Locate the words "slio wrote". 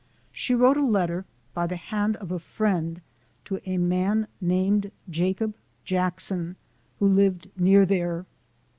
0.33-0.77